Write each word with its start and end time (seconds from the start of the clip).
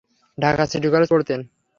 Dhaka 0.37 0.63
city 0.65 0.87
কলেজে 0.89 1.11
পড়তেন। 1.11 1.39